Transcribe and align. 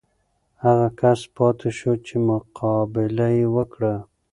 هغه 0.63 0.87
کس 0.99 1.19
پاتې 1.35 1.69
شو 1.77 1.93
چې 2.05 2.15
مقابله 2.29 3.27
یې 3.37 3.45
وکړه. 3.55 3.95